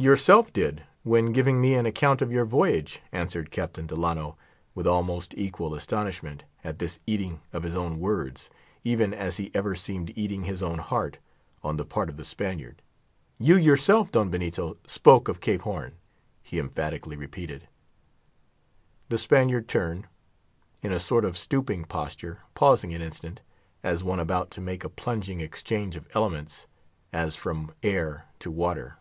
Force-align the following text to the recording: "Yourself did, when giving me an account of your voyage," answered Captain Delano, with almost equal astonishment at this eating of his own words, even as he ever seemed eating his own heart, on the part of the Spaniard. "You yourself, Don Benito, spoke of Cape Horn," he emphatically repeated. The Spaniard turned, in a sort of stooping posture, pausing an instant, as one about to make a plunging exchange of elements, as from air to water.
"Yourself 0.00 0.52
did, 0.52 0.84
when 1.02 1.32
giving 1.32 1.60
me 1.60 1.74
an 1.74 1.84
account 1.84 2.22
of 2.22 2.30
your 2.30 2.44
voyage," 2.44 3.00
answered 3.10 3.50
Captain 3.50 3.84
Delano, 3.84 4.38
with 4.72 4.86
almost 4.86 5.34
equal 5.36 5.74
astonishment 5.74 6.44
at 6.62 6.78
this 6.78 7.00
eating 7.04 7.40
of 7.52 7.64
his 7.64 7.74
own 7.74 7.98
words, 7.98 8.48
even 8.84 9.12
as 9.12 9.38
he 9.38 9.50
ever 9.54 9.74
seemed 9.74 10.12
eating 10.14 10.44
his 10.44 10.62
own 10.62 10.78
heart, 10.78 11.18
on 11.64 11.78
the 11.78 11.84
part 11.84 12.08
of 12.08 12.16
the 12.16 12.24
Spaniard. 12.24 12.80
"You 13.40 13.56
yourself, 13.56 14.12
Don 14.12 14.30
Benito, 14.30 14.76
spoke 14.86 15.26
of 15.26 15.40
Cape 15.40 15.62
Horn," 15.62 15.96
he 16.44 16.60
emphatically 16.60 17.16
repeated. 17.16 17.66
The 19.08 19.18
Spaniard 19.18 19.66
turned, 19.66 20.06
in 20.80 20.92
a 20.92 21.00
sort 21.00 21.24
of 21.24 21.36
stooping 21.36 21.86
posture, 21.86 22.38
pausing 22.54 22.94
an 22.94 23.02
instant, 23.02 23.40
as 23.82 24.04
one 24.04 24.20
about 24.20 24.52
to 24.52 24.60
make 24.60 24.84
a 24.84 24.88
plunging 24.88 25.40
exchange 25.40 25.96
of 25.96 26.06
elements, 26.14 26.68
as 27.12 27.34
from 27.34 27.74
air 27.82 28.26
to 28.38 28.48
water. 28.52 28.98